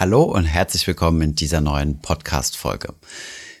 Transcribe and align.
Hallo 0.00 0.22
und 0.22 0.44
herzlich 0.44 0.86
willkommen 0.86 1.20
in 1.22 1.34
dieser 1.34 1.60
neuen 1.60 2.00
Podcast-Folge. 2.00 2.94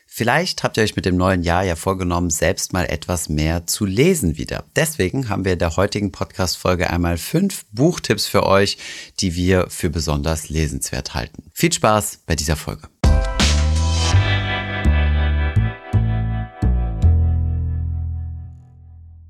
Vielleicht 0.06 0.62
habt 0.62 0.76
ihr 0.76 0.84
euch 0.84 0.94
mit 0.94 1.04
dem 1.04 1.16
neuen 1.16 1.42
Jahr 1.42 1.64
ja 1.64 1.74
vorgenommen, 1.74 2.30
selbst 2.30 2.72
mal 2.72 2.84
etwas 2.84 3.28
mehr 3.28 3.66
zu 3.66 3.84
lesen 3.84 4.38
wieder. 4.38 4.62
Deswegen 4.76 5.30
haben 5.30 5.44
wir 5.44 5.54
in 5.54 5.58
der 5.58 5.74
heutigen 5.74 6.12
Podcast-Folge 6.12 6.90
einmal 6.90 7.18
fünf 7.18 7.64
Buchtipps 7.72 8.28
für 8.28 8.46
euch, 8.46 8.78
die 9.18 9.34
wir 9.34 9.66
für 9.68 9.90
besonders 9.90 10.48
lesenswert 10.48 11.14
halten. 11.14 11.42
Viel 11.54 11.72
Spaß 11.72 12.20
bei 12.24 12.36
dieser 12.36 12.54
Folge. 12.54 12.86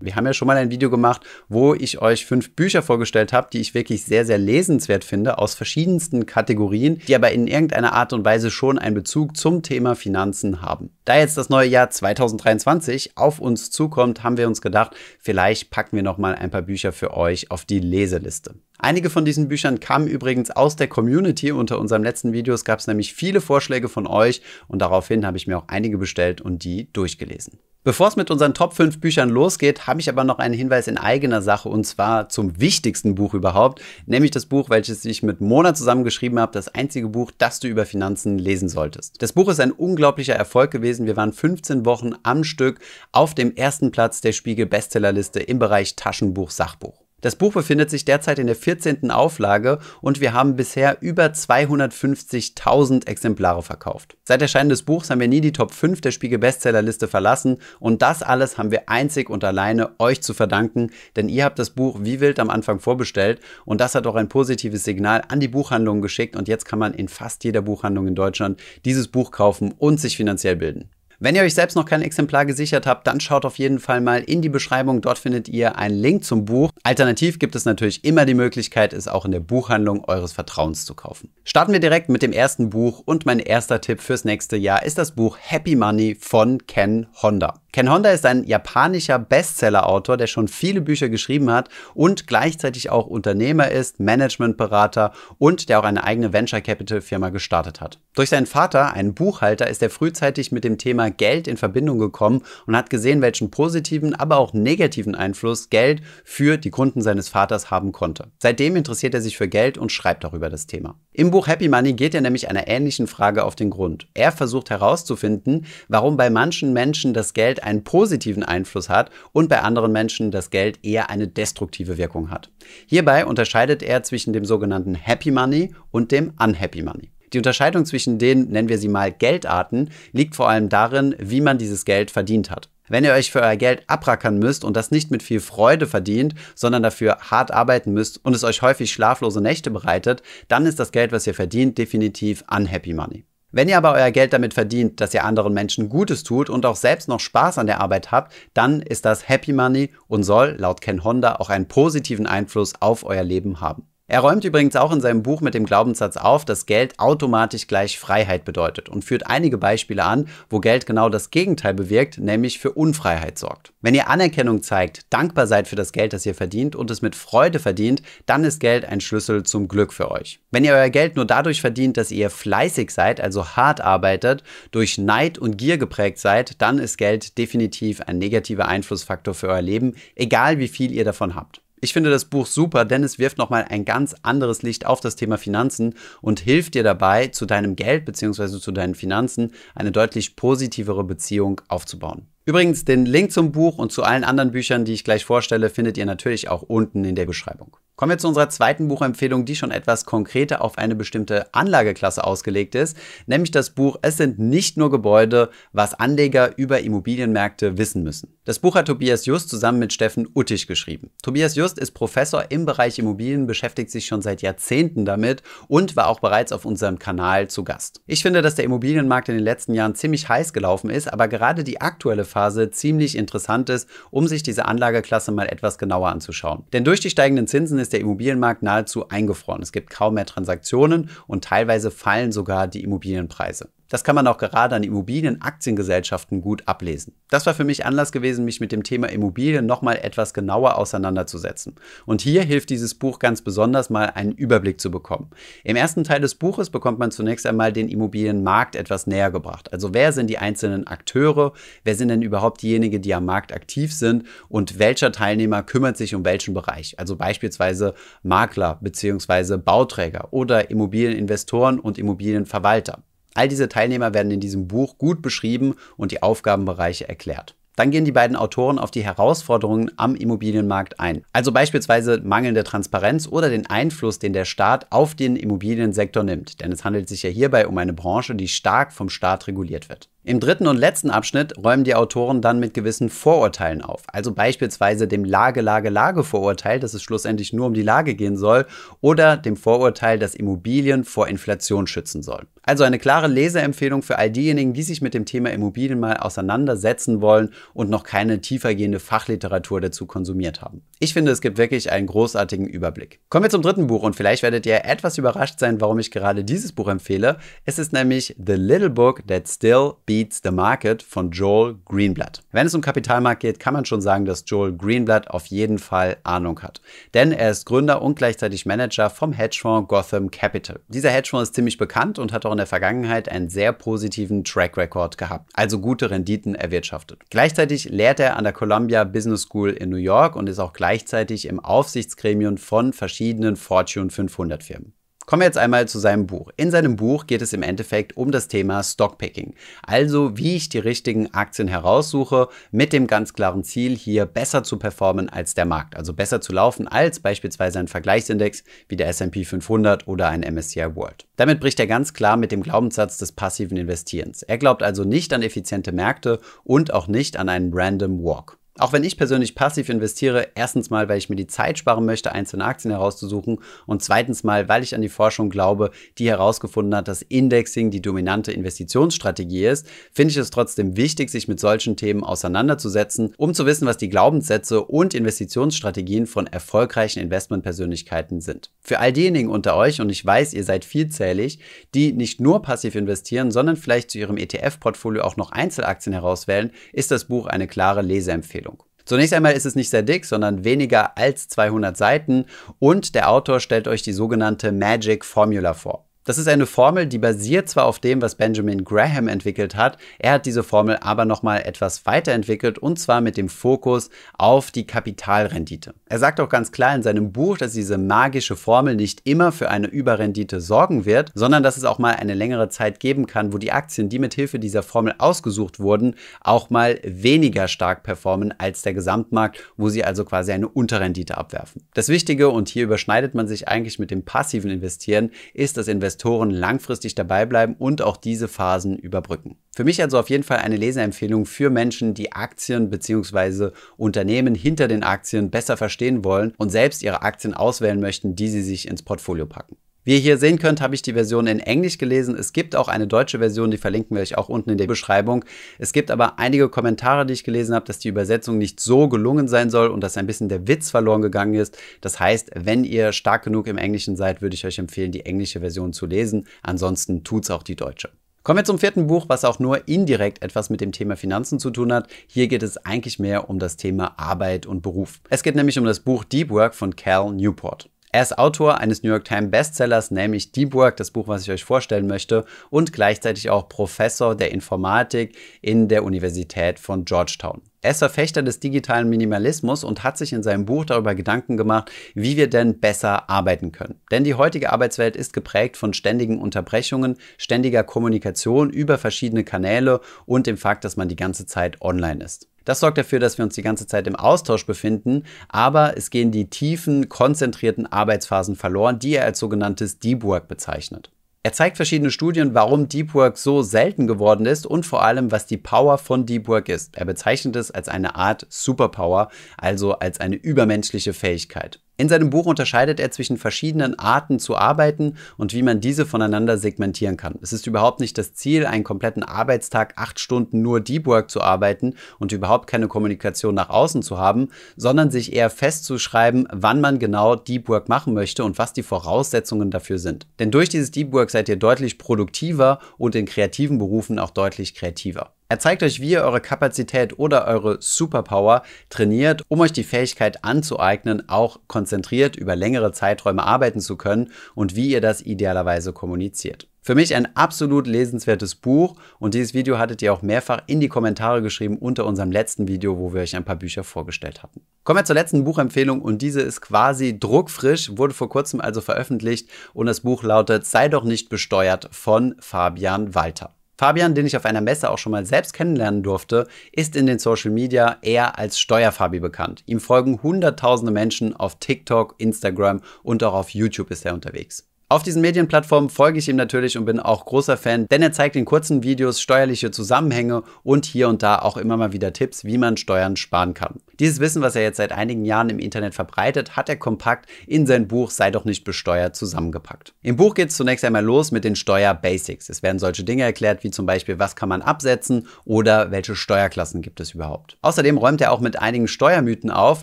Wir 0.01 0.15
haben 0.15 0.27
ja 0.27 0.33
schon 0.33 0.47
mal 0.47 0.57
ein 0.57 0.71
Video 0.71 0.91
gemacht, 0.91 1.23
wo 1.49 1.75
ich 1.75 2.01
euch 2.01 2.25
fünf 2.25 2.55
Bücher 2.55 2.83
vorgestellt 2.83 3.33
habe, 3.33 3.49
die 3.53 3.61
ich 3.61 3.75
wirklich 3.75 4.05
sehr, 4.05 4.25
sehr 4.25 4.39
lesenswert 4.39 5.03
finde, 5.03 5.39
aus 5.39 5.55
verschiedensten 5.55 6.25
Kategorien, 6.25 7.01
die 7.09 7.17
aber 7.17 7.33
in 7.33 7.49
irgendeiner 7.49 7.95
Art 7.95 8.13
und 8.13 8.25
Weise 8.25 8.51
schon 8.51 8.79
einen 8.79 8.95
Bezug 8.95 9.37
zum 9.37 9.63
Thema 9.63 9.97
Finanzen 9.97 10.63
haben. 10.63 10.91
Da 11.05 11.17
jetzt 11.17 11.37
das 11.37 11.49
neue 11.49 11.69
Jahr 11.69 11.91
2023 11.91 13.17
auf 13.17 13.41
uns 13.41 13.71
zukommt, 13.71 14.23
haben 14.23 14.37
wir 14.37 14.47
uns 14.47 14.61
gedacht, 14.61 14.95
vielleicht 15.19 15.71
packen 15.71 15.97
wir 15.97 16.03
noch 16.05 16.19
mal 16.19 16.35
ein 16.35 16.51
paar 16.51 16.63
Bücher 16.63 16.93
für 16.93 17.17
euch 17.17 17.51
auf 17.51 17.65
die 17.65 17.81
Leseliste. 17.81 18.55
Einige 18.79 19.11
von 19.11 19.25
diesen 19.25 19.49
Büchern 19.49 19.81
kamen 19.81 20.07
übrigens 20.07 20.53
aus 20.53 20.77
der 20.77 20.87
Community. 20.87 21.51
Unter 21.51 21.81
unserem 21.81 22.05
letzten 22.05 22.33
Videos 22.33 22.65
gab 22.65 22.79
es 22.79 22.87
nämlich 22.87 23.13
viele 23.13 23.41
Vorschläge 23.41 23.89
von 23.89 24.07
euch 24.07 24.41
und 24.69 24.81
daraufhin 24.81 25.27
habe 25.27 25.37
ich 25.37 25.49
mir 25.49 25.59
auch 25.59 25.67
einige 25.67 25.99
bestellt 25.99 26.41
und 26.41 26.63
die 26.63 26.93
durchgelesen. 26.93 27.59
Bevor 27.89 28.09
es 28.09 28.17
mit 28.17 28.31
unseren 28.31 28.53
Top 28.53 28.75
5 28.75 29.01
Büchern 29.01 29.31
losgeht, 29.31 29.87
habe 29.87 29.99
ich 30.03 30.11
aber 30.11 30.23
noch 30.23 30.39
einen 30.39 30.53
Hinweis 30.53 30.89
in 30.89 30.99
eigener 30.99 31.41
Sache 31.41 31.71
und 31.71 31.85
zwar 31.85 32.29
zum 32.29 32.61
wichtigsten 32.61 33.15
Buch 33.15 33.33
überhaupt, 33.33 33.81
nämlich 34.05 34.31
das 34.31 34.45
Buch, 34.45 34.69
welches 34.69 35.07
ich 35.07 35.23
mit 35.23 35.41
Mona 35.41 35.73
zusammengeschrieben 35.73 36.39
habe, 36.39 36.53
das 36.53 36.69
einzige 36.69 37.09
Buch, 37.09 37.33
das 37.39 37.61
du 37.61 37.69
über 37.69 37.87
Finanzen 37.87 38.39
lesen 38.39 38.69
solltest. 38.69 39.23
Das 39.23 39.33
Buch 39.33 39.49
ist 39.49 39.59
ein 39.59 39.73
unglaublicher 39.73 40.35
Erfolg 40.35 40.71
gewesen. 40.71 41.07
Wir 41.07 41.17
waren 41.17 41.33
15 41.33 41.87
Wochen 41.87 42.13
am 42.25 42.45
Stück 42.45 42.79
auf 43.11 43.35
dem 43.35 43.57
ersten 43.57 43.91
Platz 43.91 44.21
der 44.21 44.33
Spiegel 44.33 44.67
Bestsellerliste 44.67 45.41
im 45.41 45.59
Bereich 45.59 45.97
Taschenbuch 45.97 46.51
Sachbuch. 46.51 47.08
Das 47.21 47.35
Buch 47.35 47.53
befindet 47.53 47.91
sich 47.91 48.05
derzeit 48.05 48.39
in 48.39 48.47
der 48.47 48.55
14. 48.55 49.11
Auflage 49.11 49.81
und 50.01 50.21
wir 50.21 50.35
haben 50.35 50.55
bisher 50.55 50.99
über 51.01 51.27
250.000 51.27 53.09
Exemplare 53.09 53.65
verkauft. 53.65 54.17
Seit 54.23 54.41
Erscheinen 54.41 54.69
des 54.69 54.85
Buchs 54.85 55.11
haben 55.11 55.19
wir 55.19 55.27
nie 55.27 55.41
die 55.41 55.53
Top 55.53 55.73
5 55.73 56.01
der 56.01 56.13
Spiegel 56.13 56.39
Bestsellerliste 56.39 57.09
verlassen 57.09 57.57
und 57.81 58.03
das 58.03 58.23
alles 58.23 58.57
haben 58.57 58.71
wir 58.71 58.89
einzig 58.89 59.31
und 59.31 59.43
alleine 59.43 59.99
euch 59.99 60.23
zu 60.23 60.33
verdanken, 60.33 60.91
denn 61.17 61.29
ihr 61.29 61.45
habt 61.45 61.59
das 61.59 61.71
Buch 61.71 61.99
wie 62.03 62.21
wild 62.21 62.39
am 62.39 62.51
Anfang 62.51 62.79
vorbestellt 62.79 63.41
und 63.65 63.81
das 63.81 63.97
hat 63.97 64.07
auch 64.07 64.15
ein 64.15 64.29
positives 64.29 64.85
Signal 64.85 65.23
an 65.27 65.41
die 65.41 65.49
Buchhandlungen 65.49 66.03
geschickt 66.03 66.37
und 66.37 66.47
jetzt 66.47 66.67
kann 66.67 66.79
man 66.79 66.95
in 66.95 67.09
fast 67.09 67.43
jeder 67.43 67.63
Buchhandlung 67.63 68.07
in 68.07 68.15
Deutschland 68.15 68.61
dieses 68.85 69.09
Buch 69.09 69.33
kaufen 69.33 69.75
und 69.77 69.99
sich 69.99 70.17
finanziell 70.17 70.55
bilden. 70.55 70.89
Wenn 71.21 71.35
ihr 71.35 71.43
euch 71.43 71.55
selbst 71.55 71.75
noch 71.75 71.85
kein 71.85 72.03
Exemplar 72.03 72.47
gesichert 72.47 72.87
habt, 72.87 73.09
dann 73.09 73.19
schaut 73.19 73.45
auf 73.45 73.59
jeden 73.59 73.81
Fall 73.81 74.01
mal 74.01 74.23
in 74.23 74.41
die 74.41 74.49
Beschreibung. 74.49 75.01
Dort 75.01 75.19
findet 75.19 75.49
ihr 75.49 75.77
einen 75.77 75.99
Link 75.99 76.25
zum 76.25 76.45
Buch. 76.45 76.71
Alternativ 76.85 77.41
gibt 77.41 77.57
es 77.57 77.65
natürlich 77.65 78.05
immer 78.05 78.25
die 78.25 78.35
Möglichkeit, 78.35 78.93
es 78.93 79.09
auch 79.09 79.25
in 79.25 79.33
der 79.33 79.41
Buchhandlung 79.41 80.05
eures 80.05 80.33
Vertrauens 80.33 80.85
zu 80.85 80.95
kaufen. 80.95 81.33
Starten 81.43 81.73
wir 81.73 81.81
direkt 81.81 82.09
mit 82.09 82.23
dem 82.23 82.31
ersten 82.31 82.71
Buch 82.71 83.03
und 83.05 83.27
mein 83.27 83.41
erster 83.41 83.81
Tipp 83.81 84.01
fürs 84.01 84.25
nächste 84.25 84.57
Jahr 84.57 84.85
ist 84.85 84.97
das 84.97 85.11
Buch 85.11 85.37
Happy 85.41 85.75
Money 85.75 86.15
von 86.15 86.65
Ken 86.69 87.09
Honda. 87.21 87.63
Ken 87.79 87.93
Honda 87.93 88.11
ist 88.11 88.27
ein 88.27 88.43
japanischer 88.43 89.21
Bestseller-Autor, 89.21 90.17
der 90.17 90.27
schon 90.27 90.49
viele 90.49 90.81
Bücher 90.81 91.09
geschrieben 91.09 91.49
hat 91.53 91.69
und 91.95 92.27
gleichzeitig 92.27 92.91
auch 92.91 93.07
Unternehmer 93.07 93.71
ist, 93.71 94.01
Managementberater 94.01 95.13
und 95.39 95.69
der 95.69 95.79
auch 95.79 95.85
eine 95.85 96.03
eigene 96.03 96.33
Venture 96.33 96.61
Capital 96.61 97.01
Firma 97.01 97.29
gestartet 97.29 97.81
hat. 97.81 98.01
Durch 98.17 98.31
seinen 98.31 98.47
Vater, 98.47 98.95
einen 98.95 99.15
Buchhalter, 99.15 99.69
ist 99.69 99.81
er 99.81 99.91
frühzeitig 99.91 100.51
mit 100.51 100.65
dem 100.65 100.77
Thema 100.77 101.13
Geld 101.13 101.47
in 101.47 101.57
Verbindung 101.57 102.01
gekommen 102.01 102.43
und 102.67 102.77
hat 102.77 102.91
gesehen, 102.91 103.23
welchen 103.23 103.53
positiven, 103.53 104.13
aber 104.13 104.39
auch 104.39 104.53
negativen 104.53 105.15
Einfluss 105.15 105.71
Geld 105.71 106.03
für 106.25 106.57
die 106.57 106.71
Kunden 106.71 107.01
seines 107.01 107.29
Vaters 107.29 107.71
haben 107.71 107.93
konnte. 107.93 108.33
Seitdem 108.41 108.75
interessiert 108.75 109.15
er 109.15 109.21
sich 109.21 109.37
für 109.37 109.47
Geld 109.47 109.79
und 109.79 109.93
schreibt 109.93 110.25
darüber 110.25 110.51
das 110.51 110.67
Thema. 110.67 110.99
Im 111.19 111.33
Buch 111.33 111.49
Happy 111.49 111.67
Money 111.69 111.95
geht 111.95 112.15
er 112.15 112.21
nämlich 112.21 112.49
einer 112.49 112.69
ähnlichen 112.69 113.09
Frage 113.09 113.45
auf 113.45 113.57
den 113.57 113.71
Grund. 113.71 114.07
Er 114.15 114.31
versucht 114.31 114.71
herauszufinden, 114.71 115.67
warum 115.89 116.17
bei 116.17 116.31
manchen 116.31 116.73
Menschen 116.73 117.13
das 117.13 117.35
Geld 117.35 117.65
einen 117.65 117.83
positiven 117.83 118.45
Einfluss 118.45 118.89
hat 118.89 119.11
und 119.33 119.49
bei 119.49 119.63
anderen 119.63 119.91
Menschen 119.91 120.31
das 120.31 120.51
Geld 120.51 120.79
eher 120.85 121.11
eine 121.11 121.27
destruktive 121.27 121.99
Wirkung 121.99 122.31
hat. 122.31 122.53
Hierbei 122.87 123.27
unterscheidet 123.27 123.83
er 123.83 124.05
zwischen 124.05 124.33
dem 124.33 124.45
sogenannten 124.45 124.95
Happy 124.95 125.33
Money 125.33 125.75
und 125.91 126.13
dem 126.13 126.35
Unhappy 126.39 126.85
Money. 126.85 127.11
Die 127.33 127.39
Unterscheidung 127.39 127.85
zwischen 127.85 128.21
den, 128.21 128.51
nennen 128.51 128.69
wir 128.69 128.79
sie 128.79 128.87
mal, 128.87 129.11
Geldarten, 129.11 129.91
liegt 130.13 130.37
vor 130.37 130.49
allem 130.49 130.69
darin, 130.69 131.17
wie 131.19 131.41
man 131.41 131.59
dieses 131.59 131.85
Geld 131.85 132.13
verdient 132.13 132.53
hat. 132.53 132.69
Wenn 132.89 133.05
ihr 133.05 133.13
euch 133.13 133.31
für 133.31 133.41
euer 133.41 133.57
Geld 133.57 133.85
abrackern 133.87 134.39
müsst 134.39 134.65
und 134.65 134.77
das 134.77 134.91
nicht 134.91 135.11
mit 135.11 135.23
viel 135.23 135.41
Freude 135.41 135.87
verdient, 135.87 136.35
sondern 136.55 136.83
dafür 136.83 137.19
hart 137.21 137.53
arbeiten 137.53 137.93
müsst 137.93 138.25
und 138.25 138.35
es 138.35 138.45
euch 138.45 138.63
häufig 138.63 138.93
schlaflose 138.93 139.41
Nächte 139.41 139.71
bereitet, 139.71 140.23
dann 140.49 140.67
ist 140.67 140.79
das 140.79 140.93
Geld, 140.93 141.13
was 141.13 141.27
ihr 141.27 141.35
verdient, 141.35 141.79
definitiv 141.79 142.45
unhappy 142.51 142.95
money. 142.95 143.25
Wenn 143.51 143.69
ihr 143.69 143.79
aber 143.79 143.95
euer 143.95 144.11
Geld 144.11 144.35
damit 144.35 144.53
verdient, 144.53 145.01
dass 145.01 145.15
ihr 145.15 145.25
anderen 145.25 145.55
Menschen 145.55 145.89
Gutes 145.89 146.23
tut 146.23 146.51
und 146.51 146.67
auch 146.67 146.77
selbst 146.77 147.09
noch 147.09 147.21
Spaß 147.21 147.57
an 147.57 147.67
der 147.67 147.81
Arbeit 147.81 148.13
habt, 148.13 148.35
dann 148.53 148.83
ist 148.83 149.07
das 149.07 149.27
Happy 149.27 149.55
Money 149.55 149.91
und 150.07 150.23
soll 150.23 150.57
laut 150.59 150.83
Ken 150.83 151.03
Honda 151.03 151.37
auch 151.37 151.49
einen 151.49 151.67
positiven 151.67 152.27
Einfluss 152.27 152.75
auf 152.81 153.05
euer 153.05 153.25
Leben 153.25 153.63
haben. 153.63 153.89
Er 154.11 154.21
räumt 154.21 154.43
übrigens 154.43 154.75
auch 154.75 154.91
in 154.91 155.03
seinem 155.03 155.23
Buch 155.23 155.43
mit 155.43 155.53
dem 155.53 155.67
Glaubenssatz 155.67 156.17
auf, 156.17 156.47
dass 156.47 156.65
Geld 156.65 156.99
automatisch 156.99 157.67
gleich 157.67 157.99
Freiheit 157.99 158.47
bedeutet 158.47 158.89
und 158.89 159.05
führt 159.05 159.27
einige 159.27 159.59
Beispiele 159.59 160.03
an, 160.03 160.29
wo 160.49 160.61
Geld 160.61 160.87
genau 160.87 161.11
das 161.11 161.31
Gegenteil 161.31 161.75
bewirkt, 161.75 162.17
nämlich 162.17 162.59
für 162.59 162.73
Unfreiheit 162.73 163.39
sorgt. 163.39 163.75
Wenn 163.83 163.95
ihr 163.95 164.09
Anerkennung 164.09 164.63
zeigt, 164.63 165.13
dankbar 165.13 165.47
seid 165.47 165.69
für 165.69 165.77
das 165.77 165.93
Geld, 165.93 166.15
das 166.15 166.25
ihr 166.25 166.35
verdient 166.35 166.75
und 166.75 166.91
es 166.91 167.03
mit 167.03 167.17
Freude 167.17 167.59
verdient, 167.59 168.01
dann 168.25 168.45
ist 168.45 168.61
Geld 168.61 168.87
ein 168.87 169.03
Schlüssel 169.03 169.43
zum 169.43 169.69
Glück 169.69 169.93
für 169.93 170.11
euch. 170.11 170.41
Wenn 170.51 170.65
ihr 170.65 170.73
euer 170.73 170.89
Geld 170.89 171.17
nur 171.17 171.27
dadurch 171.27 171.61
verdient, 171.61 171.99
dass 171.99 172.11
ihr 172.11 172.31
fleißig 172.31 172.91
seid, 172.91 173.21
also 173.21 173.57
hart 173.57 173.83
arbeitet, 173.83 174.43
durch 174.71 174.97
Neid 174.97 175.37
und 175.37 175.59
Gier 175.59 175.77
geprägt 175.77 176.19
seid, 176.19 176.63
dann 176.63 176.79
ist 176.79 176.97
Geld 176.97 177.37
definitiv 177.37 178.01
ein 178.01 178.17
negativer 178.17 178.69
Einflussfaktor 178.69 179.35
für 179.35 179.49
euer 179.49 179.61
Leben, 179.61 179.97
egal 180.17 180.59
wie 180.59 180.69
viel 180.69 180.93
ihr 180.93 181.05
davon 181.05 181.35
habt. 181.35 181.61
Ich 181.81 181.93
finde 181.93 182.11
das 182.11 182.25
Buch 182.25 182.47
super, 182.47 182.85
denn 182.85 183.05
es 183.05 183.19
wirft 183.19 183.39
nochmal 183.39 183.67
ein 183.69 183.85
ganz 183.85 184.17
anderes 184.23 184.63
Licht 184.63 184.85
auf 184.87 185.01
das 185.01 185.17
Thema 185.17 185.39
Finanzen 185.39 185.95
und 186.21 186.41
hilft 186.41 186.75
dir 186.75 186.83
dabei, 186.83 187.29
zu 187.29 187.47
deinem 187.47 187.77
Geld 187.77 188.05
bzw. 188.05 188.59
zu 188.59 188.73
deinen 188.73 188.95
Finanzen 188.95 189.53
eine 189.75 189.93
deutlich 189.93 190.35
positivere 190.35 191.05
Beziehung 191.05 191.61
aufzubauen. 191.69 192.27
Übrigens, 192.49 192.87
den 192.87 193.05
Link 193.05 193.31
zum 193.31 193.53
Buch 193.53 193.77
und 193.77 193.93
zu 193.93 194.05
allen 194.05 194.25
anderen 194.25 194.53
Büchern, 194.53 194.87
die 194.87 194.95
ich 194.95 195.05
gleich 195.05 195.23
vorstelle, 195.27 195.69
findet 195.69 195.99
ihr 195.99 196.07
natürlich 196.07 196.49
auch 196.49 196.63
unten 196.63 197.05
in 197.05 197.15
der 197.15 197.27
Beschreibung. 197.27 197.77
Kommen 197.95 198.11
wir 198.11 198.19
zu 198.19 198.29
unserer 198.29 198.49
zweiten 198.49 198.87
Buchempfehlung, 198.87 199.45
die 199.45 199.57
schon 199.57 199.73
etwas 199.73 200.05
konkreter 200.05 200.63
auf 200.63 200.79
eine 200.79 200.95
bestimmte 200.95 201.53
Anlageklasse 201.53 202.23
ausgelegt 202.23 202.77
ist, 202.77 202.97
nämlich 203.27 203.51
das 203.51 203.71
Buch 203.71 203.99
Es 204.03 204.17
sind 204.17 204.39
nicht 204.39 204.77
nur 204.77 204.89
Gebäude, 204.89 205.51
was 205.73 205.95
Anleger 205.95 206.57
über 206.57 206.81
Immobilienmärkte 206.81 207.77
wissen 207.77 208.05
müssen. 208.05 208.39
Das 208.45 208.61
Buch 208.61 208.77
hat 208.77 208.87
Tobias 208.87 209.27
Just 209.27 209.51
zusammen 209.51 209.81
mit 209.81 209.93
Steffen 209.93 210.29
Uttig 210.33 210.69
geschrieben. 210.69 211.11
Tobias 211.23 211.57
Just 211.57 211.77
ist 211.77 211.91
Professor 211.91 212.51
im 212.51 212.67
Bereich 212.67 213.01
Immobilien, 213.01 213.49
beschäftigt 213.49 213.91
sich 213.91 214.07
schon 214.07 214.23
seit 214.23 214.43
Jahrzehnten 214.43 215.05
damit 215.05 215.43
und 215.67 215.97
war 215.97 216.07
auch 216.07 216.21
bereits 216.21 216.53
auf 216.53 216.65
unserem 216.65 217.01
Kanal 217.01 217.49
zu 217.49 217.65
Gast. 217.65 218.01
Ich 218.07 218.23
finde, 218.23 218.43
dass 218.43 218.55
der 218.55 218.65
Immobilienmarkt 218.65 219.29
in 219.29 219.35
den 219.35 219.45
letzten 219.45 219.75
Jahren 219.75 219.97
ziemlich 219.97 220.29
heiß 220.29 220.53
gelaufen 220.53 220.89
ist, 220.89 221.13
aber 221.13 221.27
gerade 221.27 221.65
die 221.65 221.81
aktuelle 221.81 222.25
Phase 222.25 222.38
ziemlich 222.71 223.17
interessant 223.17 223.71
ist, 223.71 223.89
um 224.11 224.29
sich 224.29 224.45
diese 224.45 224.67
Anlageklasse 224.67 225.33
mal 225.33 225.47
etwas 225.47 225.79
genauer 225.79 226.11
anzuschauen. 226.11 226.65
Denn 226.73 226.85
durch 226.85 227.01
die 227.01 227.11
steigenden 227.11 227.49
Zinsen 227.49 227.79
ist 227.79 227.89
ist 227.89 227.95
der 227.95 228.01
Immobilienmarkt 228.01 228.63
nahezu 228.63 229.09
eingefroren. 229.09 229.63
Es 229.63 229.73
gibt 229.73 229.89
kaum 229.89 230.15
mehr 230.15 230.27
Transaktionen 230.27 231.09
und 231.27 231.43
teilweise 231.43 231.91
fallen 231.91 232.33
sogar 232.33 232.69
die 232.69 232.83
Immobilienpreise. 232.85 233.71
Das 233.89 234.05
kann 234.05 234.15
man 234.15 234.27
auch 234.27 234.37
gerade 234.37 234.75
an 234.75 234.83
Immobilienaktiengesellschaften 234.83 236.43
gut 236.43 236.63
ablesen. 236.67 237.15
Das 237.31 237.47
war 237.47 237.55
für 237.55 237.65
mich 237.65 237.87
Anlass 237.87 238.13
gewesen, 238.13 238.45
mich 238.45 238.61
mit 238.61 238.71
dem 238.71 238.83
Thema 238.83 239.09
Immobilien 239.09 239.65
nochmal 239.65 239.99
etwas 240.03 240.35
genauer 240.35 240.77
auseinanderzusetzen. 240.77 241.77
Und 242.05 242.21
hier 242.21 242.43
hilft 242.43 242.69
dieses 242.69 242.95
Buch 242.95 243.19
ganz 243.19 243.41
besonders 243.41 243.89
mal 243.89 244.07
einen 244.15 244.33
Überblick 244.33 244.79
zu 244.79 244.91
bekommen. 244.91 245.31
Im 245.65 245.77
ersten 245.77 246.05
Teil 246.05 246.21
des 246.21 246.35
Buches 246.35 246.69
bekommt 246.69 246.99
man 246.99 247.11
zunächst 247.11 247.47
einmal 247.47 247.73
den 247.73 247.89
Immobilienmarkt 247.89 248.77
etwas 248.77 249.07
näher 249.07 249.31
gebracht. 249.31 249.73
Also 249.73 249.95
wer 249.95 250.13
sind 250.13 250.29
die 250.29 250.39
einzelnen 250.39 250.87
Akteure? 250.87 251.55
Wer 251.83 251.95
sind 251.95 252.09
denn 252.09 252.23
überhaupt 252.23 252.61
diejenigen, 252.61 253.01
die 253.01 253.15
am 253.15 253.25
Markt 253.25 253.55
aktiv 253.55 253.95
sind? 253.95 254.25
Und 254.51 254.79
welcher 254.79 255.13
Teilnehmer 255.13 255.63
kümmert 255.63 255.97
sich 255.97 256.15
um 256.15 256.27
welchen 256.27 256.53
Bereich? 256.53 256.99
Also 256.99 257.17
beispielsweise 257.17 257.95
Makler 258.23 258.79
bzw. 258.83 259.57
Bauträger 259.57 260.29
oder 260.31 260.71
Immobilieninvestoren 260.71 261.81
und 261.81 261.97
Immobilienverwalter. 261.97 263.03
All 263.35 263.49
diese 263.49 263.69
Teilnehmer 263.69 264.15
werden 264.15 264.33
in 264.33 264.41
diesem 264.41 264.69
Buch 264.69 264.99
gut 264.99 265.23
beschrieben 265.23 265.75
und 265.97 266.13
die 266.13 266.23
Aufgabenbereiche 266.23 267.09
erklärt. 267.09 267.55
Dann 267.79 267.93
gehen 267.93 268.05
die 268.05 268.11
beiden 268.11 268.37
Autoren 268.37 268.81
auf 268.81 268.91
die 268.91 269.05
Herausforderungen 269.05 269.93
am 269.97 270.17
Immobilienmarkt 270.17 270.99
ein. 270.99 271.23
Also 271.33 271.53
beispielsweise 271.53 272.21
mangelnde 272.25 272.65
Transparenz 272.65 273.29
oder 273.29 273.51
den 273.51 273.67
Einfluss, 273.67 274.19
den 274.19 274.33
der 274.33 274.47
Staat 274.47 274.91
auf 274.91 275.15
den 275.15 275.37
Immobiliensektor 275.37 276.25
nimmt. 276.25 276.61
Denn 276.61 276.73
es 276.73 276.85
handelt 276.85 277.09
sich 277.09 277.23
ja 277.23 277.31
hierbei 277.31 277.69
um 277.69 277.79
eine 277.79 277.93
Branche, 277.93 278.35
die 278.35 278.49
stark 278.49 278.93
vom 278.93 279.09
Staat 279.09 279.47
reguliert 279.47 279.89
wird. 279.89 280.09
Im 280.29 280.41
dritten 280.41 280.67
und 280.67 280.77
letzten 280.77 281.09
Abschnitt 281.09 281.57
räumen 281.57 281.85
die 281.85 281.95
Autoren 281.95 282.43
dann 282.43 282.61
mit 282.61 282.75
gewissen 282.75 283.09
Vorurteilen 283.09 283.81
auf. 283.81 284.03
Also 284.13 284.35
beispielsweise 284.35 285.09
dem 285.09 285.25
Lage-Lage-Lage-Vorurteil, 285.25 286.81
dass 286.81 286.93
es 286.93 287.03
schlussendlich 287.03 287.55
nur 287.55 287.65
um 287.65 287.73
die 287.73 287.81
Lage 287.81 288.15
gehen 288.15 288.37
soll, 288.37 288.67
oder 289.01 289.39
dem 289.39 289.57
Vorurteil, 289.57 290.19
dass 290.19 290.35
Immobilien 290.35 291.05
vor 291.05 291.29
Inflation 291.29 291.87
schützen 291.87 292.23
soll. 292.23 292.47
Also 292.63 292.85
eine 292.85 292.99
klare 292.99 293.29
Leseempfehlung 293.29 294.03
für 294.03 294.19
all 294.19 294.31
diejenigen, 294.31 294.75
die 294.75 294.83
sich 294.83 295.01
mit 295.01 295.15
dem 295.15 295.25
Thema 295.25 295.51
Immobilien 295.51 295.99
mal 295.99 296.19
auseinandersetzen 296.19 297.23
wollen 297.23 297.55
und 297.73 297.89
noch 297.89 298.05
keine 298.05 298.43
tiefergehende 298.43 299.01
Fachliteratur 299.01 299.81
dazu 299.81 300.05
konsumiert 300.05 300.61
haben. 300.61 300.83
Ich 300.99 301.15
finde, 301.15 301.33
es 301.33 301.41
gibt 301.41 301.57
wirklich 301.57 301.91
einen 301.91 302.07
großartigen 302.07 302.67
Überblick. 302.67 303.21
Kommen 303.31 303.45
wir 303.45 303.51
zum 303.51 303.63
dritten 303.63 303.87
Buch 303.87 304.03
und 304.03 304.17
vielleicht 304.17 304.43
werdet 304.43 304.67
ihr 304.67 304.85
etwas 304.85 305.17
überrascht 305.17 305.59
sein, 305.59 305.81
warum 305.81 305.99
ich 305.99 306.11
gerade 306.11 306.45
dieses 306.45 306.73
Buch 306.73 306.89
empfehle. 306.89 307.39
Es 307.65 307.79
ist 307.79 307.95
nämlich 307.95 308.37
The 308.37 308.53
Little 308.53 308.91
Book 308.91 309.27
That 309.27 309.49
Still 309.49 309.93
Beats 310.19 310.41
the 310.43 310.51
Market 310.51 311.01
von 311.01 311.31
Joel 311.31 311.77
Greenblatt. 311.85 312.43
Wenn 312.51 312.67
es 312.67 312.75
um 312.75 312.81
Kapitalmarkt 312.81 313.41
geht, 313.41 313.61
kann 313.61 313.73
man 313.73 313.85
schon 313.85 314.01
sagen, 314.01 314.25
dass 314.25 314.43
Joel 314.49 314.77
Greenblatt 314.77 315.31
auf 315.31 315.47
jeden 315.47 315.79
Fall 315.79 316.17
Ahnung 316.25 316.61
hat. 316.61 316.81
Denn 317.15 317.31
er 317.31 317.53
ist 317.53 317.67
Gründer 317.67 318.03
und 318.03 318.17
gleichzeitig 318.17 318.67
Manager 318.67 319.11
vom 319.11 319.33
Hedgefonds 319.33 319.87
Gotham 319.87 320.33
Capital. 320.33 320.81
Dieser 320.89 321.11
Hedgefonds 321.11 321.51
ist 321.51 321.55
ziemlich 321.55 321.79
bekannt 321.79 322.19
und 322.19 322.33
hat 322.33 322.45
auch 322.47 322.51
in 322.51 322.57
der 322.57 322.67
Vergangenheit 322.67 323.29
einen 323.29 323.49
sehr 323.49 323.73
positiven 323.73 324.43
Track 324.43 324.77
Record 324.77 325.19
gehabt, 325.19 325.53
also 325.55 325.79
gute 325.79 326.11
Renditen 326.11 326.57
erwirtschaftet. 326.57 327.21
Gleichzeitig 327.31 327.85
lehrt 327.85 328.19
er 328.19 328.37
an 328.37 328.43
der 328.43 328.53
Columbia 328.53 329.05
Business 329.05 329.43
School 329.43 329.71
in 329.71 329.89
New 329.89 329.99
York 329.99 330.35
und 330.35 330.49
ist 330.49 330.59
auch 330.59 330.73
gleichzeitig 330.73 331.47
im 331.47 331.61
Aufsichtsgremium 331.61 332.57
von 332.57 332.93
verschiedenen 332.93 333.55
Fortune 333.55 334.11
500 334.11 334.65
Firmen. 334.65 334.98
Kommen 335.29 335.43
wir 335.43 335.47
jetzt 335.47 335.59
einmal 335.59 335.87
zu 335.87 335.99
seinem 335.99 336.27
Buch. 336.27 336.51
In 336.57 336.71
seinem 336.71 336.97
Buch 336.97 337.27
geht 337.27 337.43
es 337.43 337.53
im 337.53 337.63
Endeffekt 337.63 338.17
um 338.17 338.31
das 338.31 338.49
Thema 338.49 338.83
Stockpicking. 338.83 339.53
Also 339.83 340.39
wie 340.39 340.57
ich 340.57 340.71
die 340.71 340.79
richtigen 340.79 341.35
Aktien 341.35 341.69
heraussuche 341.69 342.49
mit 342.71 342.95
dem 342.95 343.07
ganz 343.07 343.35
klaren 343.35 343.63
Ziel, 343.63 343.95
hier 343.95 344.25
besser 344.25 344.63
zu 344.63 344.79
performen 344.79 345.29
als 345.29 345.53
der 345.53 345.67
Markt. 345.67 345.99
Also 345.99 346.15
besser 346.15 346.41
zu 346.41 346.55
laufen 346.55 346.89
als 346.89 347.21
beispielsweise 347.21 347.79
ein 347.79 347.89
Vergleichsindex 347.89 348.65
wie 348.89 348.97
der 348.97 349.09
S&P 349.09 349.45
500 349.45 350.09
oder 350.09 350.29
ein 350.29 350.41
MSCI 350.41 350.97
World. 350.97 351.27
Damit 351.37 351.61
bricht 351.61 351.79
er 351.79 351.87
ganz 351.87 352.15
klar 352.15 352.39
mit 352.39 352.51
dem 352.51 352.63
Glaubenssatz 352.63 353.19
des 353.19 353.33
passiven 353.33 353.77
Investierens. 353.77 354.43
Er 354.43 354.57
glaubt 354.57 354.83
also 354.83 355.05
nicht 355.05 355.35
an 355.35 355.43
effiziente 355.43 355.93
Märkte 355.93 356.41
und 356.65 356.95
auch 356.95 357.07
nicht 357.07 357.37
an 357.37 357.51
einen 357.51 357.71
Random 357.75 358.25
Walk. 358.25 358.57
Auch 358.79 358.93
wenn 358.93 359.03
ich 359.03 359.17
persönlich 359.17 359.57
passiv 359.57 359.89
investiere, 359.89 360.49
erstens 360.55 360.89
mal, 360.89 361.09
weil 361.09 361.19
ich 361.19 361.29
mir 361.29 361.35
die 361.35 361.49
Zeit 361.49 361.79
sparen 361.79 362.07
möchte, 362.07 362.33
einzelne 362.33 362.65
Aktien 362.65 362.93
herauszusuchen 362.93 363.59
und 363.87 364.03
zweitens 364.05 364.45
mal, 364.45 364.69
weil 364.69 364.85
ich 364.85 364.95
an 364.95 365.03
die 365.03 365.09
Forschung 365.09 365.51
glaube, 365.51 365.91
die 366.19 366.29
herausgefunden 366.29 366.95
hat, 366.95 367.09
dass 367.09 367.23
Indexing 367.23 367.91
die 367.91 368.01
dominante 368.01 368.53
Investitionsstrategie 368.53 369.67
ist, 369.67 369.89
finde 370.13 370.31
ich 370.31 370.37
es 370.37 370.51
trotzdem 370.51 370.97
wichtig, 370.97 371.31
sich 371.31 371.49
mit 371.49 371.59
solchen 371.59 371.97
Themen 371.97 372.23
auseinanderzusetzen, 372.23 373.35
um 373.37 373.53
zu 373.53 373.67
wissen, 373.67 373.87
was 373.89 373.97
die 373.97 374.09
Glaubenssätze 374.09 374.85
und 374.85 375.13
Investitionsstrategien 375.13 376.27
von 376.27 376.47
erfolgreichen 376.47 377.21
Investmentpersönlichkeiten 377.21 378.41
sind. 378.41 378.71
Für 378.81 379.01
all 379.01 379.13
diejenigen 379.13 379.51
unter 379.51 379.77
euch, 379.77 380.01
und 380.01 380.11
ich 380.11 380.25
weiß, 380.25 380.55
ihr 380.55 380.65
seid 380.65 380.85
vielzählig, 380.85 381.59
die 381.95 382.13
nicht 382.13 382.41
nur 382.41 382.63
passiv 382.63 382.95
investieren, 382.95 383.51
sondern 383.51 383.77
vielleicht 383.77 384.13
zu 384.13 384.19
ihrem 384.19 384.37
ETF-Portfolio 384.37 385.23
auch 385.23 385.37
noch 385.37 385.51
Einzelaktien 385.51 386.13
herauswählen, 386.13 386.71
ist 386.93 387.11
das 387.11 387.25
Buch 387.25 387.47
eine 387.47 387.67
klare 387.67 388.03
Leseempfehlung. 388.03 388.68
Zunächst 389.09 389.33
einmal 389.33 389.55
ist 389.55 389.65
es 389.65 389.75
nicht 389.75 389.89
sehr 389.89 390.03
dick, 390.03 390.27
sondern 390.27 390.65
weniger 390.65 391.17
als 391.17 391.49
200 391.49 391.97
Seiten 391.97 392.45
und 392.79 393.15
der 393.15 393.31
Autor 393.31 393.59
stellt 393.59 393.89
euch 393.89 394.03
die 394.03 394.13
sogenannte 394.13 394.71
Magic 394.71 395.25
Formula 395.25 395.73
vor. 395.73 396.08
Das 396.29 396.37
ist 396.37 396.47
eine 396.47 396.67
Formel, 396.67 397.07
die 397.07 397.17
basiert 397.17 397.71
zwar 397.71 397.87
auf 397.87 398.01
dem, 398.01 398.21
was 398.21 398.35
Benjamin 398.35 398.85
Graham 398.85 399.29
entwickelt 399.29 399.75
hat, 399.77 399.97
er 400.19 400.33
hat 400.33 400.45
diese 400.45 400.63
Formel 400.63 400.99
aber 401.01 401.25
nochmal 401.25 401.63
etwas 401.63 402.05
weiterentwickelt 402.05 402.79
und 402.79 402.99
zwar 402.99 403.23
mit 403.23 403.39
dem 403.39 403.49
Fokus 403.49 404.11
auf 404.37 404.71
die 404.71 404.87
Kapitalrendite. 404.87 405.95
Er 406.05 406.19
sagt 406.19 406.39
auch 406.41 406.51
ganz 406.51 406.71
klar 406.71 406.95
in 406.95 407.03
seinem 407.03 407.33
Buch, 407.33 407.57
dass 407.57 407.73
diese 407.73 407.97
magische 407.97 408.57
Formel 408.57 408.95
nicht 408.95 409.23
immer 409.25 409.53
für 409.53 409.71
eine 409.71 409.87
Überrendite 409.87 410.61
sorgen 410.61 411.07
wird, 411.07 411.33
sondern 411.35 411.63
dass 411.63 411.79
es 411.79 411.85
auch 411.85 411.99
mal 411.99 412.17
eine 412.17 412.35
längere 412.35 412.69
Zeit 412.69 413.01
geben 413.01 413.27
kann, 413.27 413.55
wo 413.55 413.57
die 413.57 413.73
Aktien, 413.73 414.11
die 414.11 414.19
mit 414.19 414.35
Hilfe 414.35 414.59
dieser 414.59 414.83
Formel 414.83 415.15
ausgesucht 415.17 415.81
wurden, 415.81 416.15
auch 416.43 416.69
mal 416.69 417.01
weniger 417.05 417.69
stark 417.69 418.03
performen 418.03 418.53
als 418.59 418.83
der 418.83 418.93
Gesamtmarkt, 418.93 419.61
wo 419.79 419.89
sie 419.89 420.05
also 420.05 420.27
quasi 420.27 420.53
eine 420.53 420.69
Unterrendite 420.69 421.39
abwerfen. 421.39 421.85
Das 421.95 422.11
Wichtige, 422.11 422.51
und 422.51 422.69
hier 422.69 422.85
überschneidet 422.85 423.35
man 423.35 423.49
sich 423.49 423.67
eigentlich 423.67 423.99
mit 423.99 424.11
dem 424.11 424.27
passiven 424.27 424.71
Investieren, 424.71 425.31
ist 425.55 425.79
das 425.79 425.89
Investieren 425.89 426.18
Investoren 426.19 426.51
langfristig 426.51 427.15
dabei 427.15 427.47
bleiben 427.47 427.77
und 427.79 428.03
auch 428.03 428.17
diese 428.17 428.49
Phasen 428.49 428.99
überbrücken. 428.99 429.57
Für 429.77 429.85
mich 429.85 430.03
also 430.03 430.19
auf 430.19 430.31
jeden 430.31 430.43
Fall 430.43 430.59
eine 430.59 430.77
Leseempfehlung 430.77 431.47
für 431.47 431.71
Menschen, 431.71 432.13
die 432.13 432.33
Aktien 432.33 432.91
bzw. 432.91 433.71
Unternehmen 433.97 434.57
hinter 434.57 434.89
den 434.89 435.05
Aktien 435.05 435.51
besser 435.51 435.77
verstehen 435.77 436.25
wollen 436.25 436.55
und 436.59 436.71
selbst 436.71 437.05
ihre 437.05 437.23
Aktien 437.23 437.55
auswählen 437.55 438.01
möchten, 438.01 438.35
die 438.35 438.49
sie 438.49 438.63
sich 438.63 438.89
ins 438.89 439.03
Portfolio 439.03 439.47
packen. 439.47 439.77
Wie 440.09 440.15
ihr 440.15 440.21
hier 440.21 440.39
sehen 440.39 440.59
könnt, 440.59 440.81
habe 440.81 440.95
ich 440.95 441.03
die 441.03 441.13
Version 441.13 441.47
in 441.47 441.61
Englisch 441.61 441.99
gelesen. 441.99 442.35
Es 442.35 442.55
gibt 442.55 442.75
auch 442.75 442.89
eine 442.89 443.07
deutsche 443.07 443.41
Version, 443.41 443.71
die 443.71 443.77
verlinken 443.77 444.17
wir 444.17 444.23
euch 444.23 444.39
auch 444.39 444.49
unten 444.49 444.71
in 444.71 444.79
der 444.79 444.87
Beschreibung. 444.87 445.45
Es 445.79 445.93
gibt 445.93 446.11
aber 446.11 446.39
einige 446.39 446.71
Kommentare, 446.71 447.27
die 447.27 447.35
ich 447.35 447.45
gelesen 447.45 447.75
habe, 447.75 447.85
dass 447.85 447.99
die 447.99 448.09
Übersetzung 448.09 448.57
nicht 448.57 448.81
so 448.81 449.11
gelungen 449.11 449.49
sein 449.49 449.69
soll 449.69 449.89
und 449.89 450.01
dass 450.01 450.17
ein 450.17 450.27
bisschen 450.27 450.49
der 450.49 450.67
Witz 450.67 450.91
verloren 450.91 451.21
gegangen 451.21 451.53
ist. 451.53 451.77
Das 452.01 452.19
heißt, 452.19 452.53
wenn 452.55 452.85
ihr 452.85 453.13
stark 453.13 453.45
genug 453.45 453.67
im 453.67 453.77
Englischen 453.77 454.17
seid, 454.17 454.41
würde 454.41 454.55
ich 454.55 454.65
euch 454.65 454.79
empfehlen, 454.79 455.13
die 455.13 455.27
englische 455.27 455.61
Version 455.61 455.93
zu 455.93 456.07
lesen. 456.07 456.47
Ansonsten 456.63 457.23
tut's 457.23 457.51
auch 457.51 457.63
die 457.63 457.77
deutsche. 457.77 458.09
Kommen 458.45 458.61
wir 458.61 458.65
zum 458.65 458.79
vierten 458.79 459.09
Buch, 459.09 459.27
was 459.29 459.45
auch 459.45 459.59
nur 459.59 459.89
indirekt 459.89 460.43
etwas 460.43 460.71
mit 460.71 460.81
dem 460.81 460.93
Thema 460.93 461.17
Finanzen 461.17 461.59
zu 461.59 461.71
tun 461.71 461.93
hat. 461.93 462.09
Hier 462.27 462.49
geht 462.49 462.63
es 462.63 462.79
eigentlich 462.79 463.19
mehr 463.19 463.51
um 463.51 463.59
das 463.59 463.77
Thema 463.77 464.19
Arbeit 464.19 464.65
und 464.65 464.81
Beruf. 464.81 465.21
Es 465.29 465.43
geht 465.43 465.55
nämlich 465.55 465.79
um 465.79 465.85
das 465.85 466.01
Buch 466.01 466.25
Deep 466.25 466.49
Work 466.49 466.75
von 466.75 466.97
Cal 466.97 467.31
Newport. 467.35 467.91
Er 468.11 468.23
ist 468.23 468.39
Autor 468.39 468.79
eines 468.79 469.03
New 469.03 469.11
York 469.11 469.27
Times 469.27 469.51
Bestsellers, 469.51 470.11
nämlich 470.11 470.53
Deep 470.53 470.73
Work, 470.73 470.97
das 470.97 471.11
Buch, 471.11 471.29
was 471.29 471.43
ich 471.43 471.51
euch 471.51 471.65
vorstellen 471.65 472.07
möchte, 472.07 472.47
und 472.71 472.95
gleichzeitig 472.95 473.51
auch 473.51 473.69
Professor 473.69 474.35
der 474.35 474.51
Informatik 474.51 475.37
in 475.61 475.89
der 475.89 476.05
Universität 476.05 476.79
von 476.79 477.05
Georgetown. 477.05 477.61
Er 477.83 477.91
ist 477.91 477.99
Verfechter 477.99 478.43
des 478.43 478.61
digitalen 478.61 479.11
Minimalismus 479.11 479.85
und 479.85 480.05
hat 480.05 480.17
sich 480.17 480.33
in 480.33 480.43
seinem 480.43 480.65
Buch 480.65 480.87
darüber 480.87 481.15
Gedanken 481.15 481.59
gemacht, 481.59 481.93
wie 482.15 482.39
wir 482.39 482.49
denn 482.49 482.81
besser 482.81 483.29
arbeiten 483.29 483.73
können. 483.73 484.01
Denn 484.11 484.25
die 484.25 484.35
heutige 484.35 484.73
Arbeitswelt 484.73 485.15
ist 485.15 485.35
geprägt 485.35 485.77
von 485.77 485.93
ständigen 485.93 486.41
Unterbrechungen, 486.41 487.19
ständiger 487.37 487.85
Kommunikation 487.85 488.71
über 488.71 488.97
verschiedene 488.97 489.45
Kanäle 489.45 490.01
und 490.25 490.47
dem 490.47 490.57
Fakt, 490.57 490.85
dass 490.85 490.97
man 490.97 491.09
die 491.09 491.17
ganze 491.17 491.45
Zeit 491.45 491.81
online 491.83 492.25
ist. 492.25 492.48
Das 492.69 492.81
sorgt 492.81 492.99
dafür, 492.99 493.19
dass 493.19 493.39
wir 493.39 493.47
uns 493.47 493.55
die 493.55 493.63
ganze 493.63 493.87
Zeit 493.87 494.07
im 494.07 494.15
Austausch 494.15 494.67
befinden, 494.67 495.23
aber 495.49 495.97
es 495.97 496.11
gehen 496.11 496.31
die 496.33 496.51
tiefen, 496.51 497.09
konzentrierten 497.09 497.87
Arbeitsphasen 497.87 498.57
verloren, 498.57 498.99
die 498.99 499.15
er 499.15 499.25
als 499.25 499.39
sogenanntes 499.39 500.01
Deep 500.01 500.23
Work 500.23 500.49
bezeichnet. 500.49 501.11
Er 501.43 501.55
zeigt 501.55 501.77
verschiedene 501.77 502.11
Studien, 502.11 502.53
warum 502.53 502.87
Deep 502.87 503.15
Work 503.15 503.39
so 503.39 503.63
selten 503.63 504.07
geworden 504.07 504.45
ist 504.45 504.67
und 504.67 504.85
vor 504.85 505.03
allem, 505.03 505.33
was 505.33 505.47
die 505.47 505.57
Power 505.57 505.97
von 505.97 506.27
Deep 506.27 506.47
Work 506.47 506.69
ist. 506.69 506.95
Er 506.99 507.07
bezeichnet 507.07 507.57
es 507.57 507.71
als 507.71 507.89
eine 507.89 508.17
Art 508.17 508.47
Superpower, 508.51 509.31
also 509.57 509.95
als 509.95 510.21
eine 510.21 510.37
übermenschliche 510.37 511.15
Fähigkeit. 511.15 511.81
In 512.01 512.09
seinem 512.09 512.31
Buch 512.31 512.47
unterscheidet 512.47 513.01
er 513.01 513.11
zwischen 513.11 513.39
verschiedenen 513.39 513.99
Arten 513.99 514.39
zu 514.39 514.57
arbeiten 514.57 515.17
und 515.37 515.53
wie 515.53 515.65
man 515.65 515.81
diese 515.81 516.07
voneinander 516.07 516.57
segmentieren 516.57 517.17
kann. 517.17 517.35
Es 517.43 517.53
ist 517.53 517.67
überhaupt 517.67 517.99
nicht 517.99 518.17
das 518.19 518.35
Ziel, 518.35 518.67
einen 518.67 518.85
kompletten 518.85 519.25
Arbeitstag 519.25 519.95
acht 519.97 520.21
Stunden 520.21 520.63
nur 520.63 520.81
Deep 520.81 521.07
Work 521.07 521.29
zu 521.29 521.41
arbeiten 521.41 521.97
und 522.21 522.31
überhaupt 522.31 522.69
keine 522.69 522.87
Kommunikation 522.87 523.57
nach 523.57 523.69
außen 523.69 524.03
zu 524.03 524.17
haben, 524.17 524.51
sondern 524.77 525.11
sich 525.11 525.33
eher 525.33 525.51
festzuschreiben, 525.51 526.47
wann 526.53 526.81
man 526.81 527.01
genau 527.01 527.35
Deep 527.35 527.69
Work 527.69 527.89
machen 527.89 528.15
möchte 528.15 528.45
und 528.45 528.59
was 528.59 528.73
die 528.73 528.85
Voraussetzungen 528.85 529.73
dafür 529.73 529.99
sind. 529.99 530.29
Denn 530.39 530.53
durch 530.53 530.69
dieses 530.69 530.93
Deep 530.93 531.13
Work 531.13 531.31
seid 531.31 531.49
ihr 531.49 531.57
deutlich 531.57 531.99
produktiver 531.99 532.79
und 532.97 533.17
in 533.17 533.27
kreativen 533.27 533.79
Berufen 533.79 534.21
auch 534.21 534.31
deutlich 534.31 534.77
kreativer. 534.77 535.33
Er 535.51 535.59
zeigt 535.59 535.83
euch, 535.83 535.99
wie 536.03 536.11
ihr 536.11 536.25
eure 536.25 536.43
Kapazität 536.43 537.19
oder 537.19 537.47
eure 537.47 537.79
Superpower 537.81 538.65
trainiert, 538.91 539.47
um 539.49 539.61
euch 539.61 539.73
die 539.73 539.83
Fähigkeit 539.83 540.45
anzueignen, 540.45 541.27
auch 541.31 541.61
konzentriert 541.69 542.37
über 542.37 542.55
längere 542.55 542.93
Zeiträume 542.93 543.45
arbeiten 543.45 543.81
zu 543.81 543.97
können 543.97 544.31
und 544.55 544.77
wie 544.77 544.91
ihr 544.91 545.01
das 545.01 545.23
idealerweise 545.23 545.95
kommuniziert. 545.95 546.69
Für 546.83 546.95
mich 546.95 547.15
ein 547.15 547.35
absolut 547.35 547.87
lesenswertes 547.87 548.57
Buch 548.57 548.97
und 549.19 549.33
dieses 549.33 549.55
Video 549.55 549.79
hattet 549.79 550.03
ihr 550.03 550.13
auch 550.13 550.21
mehrfach 550.21 550.61
in 550.67 550.81
die 550.81 550.89
Kommentare 550.89 551.41
geschrieben 551.41 551.79
unter 551.79 552.05
unserem 552.05 552.31
letzten 552.31 552.69
Video, 552.69 552.99
wo 552.99 553.15
wir 553.15 553.23
euch 553.23 553.35
ein 553.35 553.45
paar 553.45 553.57
Bücher 553.57 553.85
vorgestellt 553.85 554.43
hatten. 554.43 554.61
Kommen 554.85 554.99
wir 554.99 555.05
zur 555.07 555.17
letzten 555.17 555.45
Buchempfehlung 555.45 556.03
und 556.03 556.21
diese 556.21 556.43
ist 556.43 556.61
quasi 556.61 557.19
druckfrisch, 557.19 557.97
wurde 557.97 558.13
vor 558.13 558.29
kurzem 558.29 558.61
also 558.61 558.83
veröffentlicht 558.83 559.49
und 559.73 559.87
das 559.87 560.01
Buch 560.01 560.23
lautet 560.23 560.67
Sei 560.67 560.91
doch 560.91 561.05
nicht 561.05 561.31
besteuert 561.31 561.89
von 561.91 562.37
Fabian 562.39 563.15
Walter. 563.15 563.55
Fabian, 563.79 564.17
den 564.17 564.27
ich 564.27 564.37
auf 564.37 564.45
einer 564.45 564.61
Messe 564.61 564.91
auch 564.91 564.99
schon 564.99 565.13
mal 565.13 565.25
selbst 565.25 565.53
kennenlernen 565.53 566.03
durfte, 566.03 566.49
ist 566.73 566.97
in 566.97 567.07
den 567.07 567.21
Social 567.21 567.53
Media 567.53 567.99
eher 568.03 568.37
als 568.37 568.59
Steuerfabi 568.59 569.21
bekannt. 569.21 569.63
Ihm 569.67 569.79
folgen 569.79 570.21
hunderttausende 570.21 570.91
Menschen 570.91 571.37
auf 571.37 571.61
TikTok, 571.61 572.17
Instagram 572.19 572.81
und 573.05 573.23
auch 573.23 573.35
auf 573.35 573.51
YouTube 573.51 573.93
ist 573.93 574.05
er 574.05 574.15
unterwegs. 574.15 574.69
Auf 574.91 575.03
diesen 575.03 575.21
Medienplattformen 575.21 575.91
folge 575.91 576.19
ich 576.19 576.31
ihm 576.31 576.37
natürlich 576.37 576.79
und 576.79 576.87
bin 576.87 576.99
auch 576.99 577.27
großer 577.27 577.59
Fan, 577.59 577.87
denn 577.89 578.01
er 578.01 578.13
zeigt 578.13 578.37
in 578.37 578.47
kurzen 578.47 578.83
Videos 578.83 579.21
steuerliche 579.21 579.71
Zusammenhänge 579.71 580.45
und 580.63 580.87
hier 580.87 581.11
und 581.11 581.23
da 581.23 581.41
auch 581.41 581.59
immer 581.59 581.77
mal 581.77 581.93
wieder 581.93 582.15
Tipps, 582.15 582.45
wie 582.45 582.57
man 582.57 582.79
Steuern 582.79 583.17
sparen 583.17 583.53
kann. 583.53 583.81
Dieses 584.01 584.19
Wissen, 584.19 584.41
was 584.41 584.57
er 584.57 584.63
jetzt 584.63 584.79
seit 584.79 584.93
einigen 584.93 585.27
Jahren 585.27 585.51
im 585.51 585.59
Internet 585.59 585.95
verbreitet, 585.95 586.57
hat 586.57 586.71
er 586.71 586.77
kompakt 586.77 587.29
in 587.47 587.67
sein 587.67 587.87
Buch 587.87 588.11
Sei 588.11 588.31
doch 588.31 588.47
nicht 588.47 588.65
besteuert 588.65 589.15
zusammengepackt. 589.15 589.93
Im 590.01 590.17
Buch 590.17 590.33
geht 590.33 590.49
es 590.49 590.57
zunächst 590.57 590.87
einmal 590.87 591.05
los 591.05 591.33
mit 591.33 591.45
den 591.45 591.57
Steuer-Basics. 591.57 592.49
Es 592.49 592.63
werden 592.63 592.79
solche 592.79 593.05
Dinge 593.05 593.25
erklärt, 593.25 593.65
wie 593.65 593.71
zum 593.71 593.85
Beispiel, 593.85 594.19
was 594.19 594.37
kann 594.37 594.49
man 594.49 594.63
absetzen 594.63 595.27
oder 595.45 595.91
welche 595.91 596.17
Steuerklassen 596.17 596.81
gibt 596.81 597.01
es 597.01 597.13
überhaupt. 597.13 597.59
Außerdem 597.61 597.99
räumt 597.99 598.23
er 598.23 598.33
auch 598.33 598.41
mit 598.41 598.59
einigen 598.59 598.89
Steuermythen 598.89 599.51
auf 599.51 599.83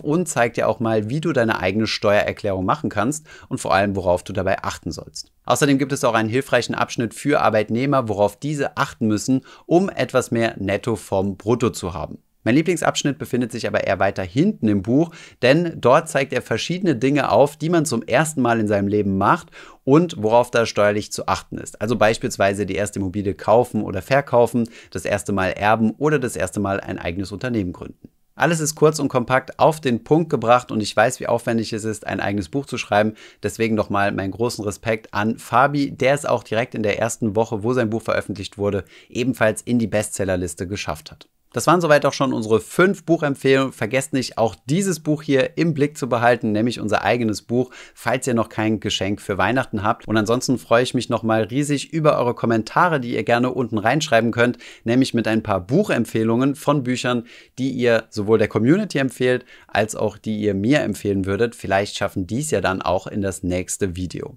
und 0.00 0.26
zeigt 0.26 0.56
dir 0.56 0.66
auch 0.66 0.80
mal, 0.80 1.08
wie 1.08 1.20
du 1.20 1.32
deine 1.32 1.60
eigene 1.60 1.86
Steuererklärung 1.86 2.64
machen 2.64 2.90
kannst 2.90 3.26
und 3.48 3.58
vor 3.58 3.72
allem, 3.72 3.94
worauf 3.94 4.24
du 4.24 4.32
dabei 4.32 4.64
achten 4.64 4.95
sollst. 4.96 5.30
Außerdem 5.44 5.78
gibt 5.78 5.92
es 5.92 6.02
auch 6.02 6.14
einen 6.14 6.28
hilfreichen 6.28 6.74
Abschnitt 6.74 7.14
für 7.14 7.40
Arbeitnehmer, 7.40 8.08
worauf 8.08 8.36
diese 8.36 8.76
achten 8.76 9.06
müssen, 9.06 9.42
um 9.66 9.88
etwas 9.88 10.32
mehr 10.32 10.56
Netto 10.58 10.96
vom 10.96 11.36
Brutto 11.36 11.70
zu 11.70 11.94
haben. 11.94 12.18
Mein 12.46 12.54
Lieblingsabschnitt 12.54 13.18
befindet 13.18 13.50
sich 13.50 13.66
aber 13.66 13.88
eher 13.88 13.98
weiter 13.98 14.22
hinten 14.22 14.68
im 14.68 14.82
Buch, 14.82 15.10
denn 15.42 15.80
dort 15.80 16.08
zeigt 16.08 16.32
er 16.32 16.42
verschiedene 16.42 16.94
Dinge 16.94 17.32
auf, 17.32 17.56
die 17.56 17.68
man 17.68 17.84
zum 17.84 18.04
ersten 18.04 18.40
Mal 18.40 18.60
in 18.60 18.68
seinem 18.68 18.86
Leben 18.86 19.18
macht 19.18 19.48
und 19.82 20.22
worauf 20.22 20.52
da 20.52 20.64
steuerlich 20.64 21.10
zu 21.10 21.26
achten 21.26 21.58
ist. 21.58 21.80
Also 21.80 21.96
beispielsweise 21.96 22.64
die 22.64 22.76
erste 22.76 23.00
Immobilie 23.00 23.34
kaufen 23.34 23.82
oder 23.82 24.00
verkaufen, 24.00 24.68
das 24.92 25.04
erste 25.04 25.32
Mal 25.32 25.54
erben 25.54 25.90
oder 25.98 26.20
das 26.20 26.36
erste 26.36 26.60
Mal 26.60 26.78
ein 26.78 27.00
eigenes 27.00 27.32
Unternehmen 27.32 27.72
gründen. 27.72 28.10
Alles 28.36 28.60
ist 28.60 28.74
kurz 28.74 28.98
und 28.98 29.08
kompakt 29.08 29.58
auf 29.58 29.80
den 29.80 30.04
Punkt 30.04 30.28
gebracht 30.28 30.70
und 30.70 30.82
ich 30.82 30.94
weiß, 30.94 31.20
wie 31.20 31.26
aufwendig 31.26 31.72
es 31.72 31.84
ist, 31.84 32.06
ein 32.06 32.20
eigenes 32.20 32.50
Buch 32.50 32.66
zu 32.66 32.76
schreiben. 32.76 33.14
Deswegen 33.42 33.74
nochmal 33.74 34.12
meinen 34.12 34.30
großen 34.30 34.62
Respekt 34.62 35.14
an 35.14 35.38
Fabi, 35.38 35.90
der 35.90 36.12
es 36.12 36.26
auch 36.26 36.44
direkt 36.44 36.74
in 36.74 36.82
der 36.82 36.98
ersten 36.98 37.34
Woche, 37.34 37.62
wo 37.62 37.72
sein 37.72 37.88
Buch 37.88 38.02
veröffentlicht 38.02 38.58
wurde, 38.58 38.84
ebenfalls 39.08 39.62
in 39.62 39.78
die 39.78 39.86
Bestsellerliste 39.86 40.66
geschafft 40.66 41.10
hat. 41.10 41.28
Das 41.56 41.66
waren 41.66 41.80
soweit 41.80 42.04
auch 42.04 42.12
schon 42.12 42.34
unsere 42.34 42.60
fünf 42.60 43.04
Buchempfehlungen. 43.04 43.72
Vergesst 43.72 44.12
nicht, 44.12 44.36
auch 44.36 44.54
dieses 44.66 45.00
Buch 45.00 45.22
hier 45.22 45.56
im 45.56 45.72
Blick 45.72 45.96
zu 45.96 46.06
behalten, 46.06 46.52
nämlich 46.52 46.80
unser 46.80 47.00
eigenes 47.00 47.40
Buch, 47.40 47.70
falls 47.94 48.26
ihr 48.26 48.34
noch 48.34 48.50
kein 48.50 48.78
Geschenk 48.78 49.22
für 49.22 49.38
Weihnachten 49.38 49.82
habt. 49.82 50.06
Und 50.06 50.18
ansonsten 50.18 50.58
freue 50.58 50.82
ich 50.82 50.92
mich 50.92 51.08
nochmal 51.08 51.44
riesig 51.44 51.94
über 51.94 52.18
eure 52.18 52.34
Kommentare, 52.34 53.00
die 53.00 53.14
ihr 53.14 53.24
gerne 53.24 53.52
unten 53.52 53.78
reinschreiben 53.78 54.32
könnt, 54.32 54.58
nämlich 54.84 55.14
mit 55.14 55.26
ein 55.26 55.42
paar 55.42 55.60
Buchempfehlungen 55.60 56.56
von 56.56 56.82
Büchern, 56.82 57.24
die 57.58 57.70
ihr 57.70 58.04
sowohl 58.10 58.36
der 58.36 58.48
Community 58.48 58.98
empfehlt, 58.98 59.46
als 59.66 59.96
auch 59.96 60.18
die 60.18 60.36
ihr 60.38 60.52
mir 60.52 60.80
empfehlen 60.80 61.24
würdet. 61.24 61.54
Vielleicht 61.54 61.96
schaffen 61.96 62.26
dies 62.26 62.50
ja 62.50 62.60
dann 62.60 62.82
auch 62.82 63.06
in 63.06 63.22
das 63.22 63.42
nächste 63.42 63.96
Video. 63.96 64.36